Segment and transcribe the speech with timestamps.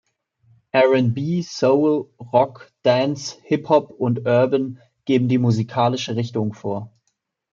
[0.73, 6.91] R&B, Soul, Rock, Dance, Hip Hop und Urban geben die musikalische Richtung vor.